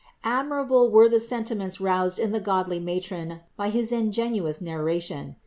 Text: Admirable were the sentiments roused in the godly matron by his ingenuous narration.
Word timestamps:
Admirable 0.23 0.89
were 0.89 1.07
the 1.07 1.19
sentiments 1.19 1.79
roused 1.79 2.17
in 2.17 2.31
the 2.31 2.39
godly 2.39 2.79
matron 2.79 3.41
by 3.55 3.69
his 3.69 3.91
ingenuous 3.91 4.59
narration. 4.59 5.35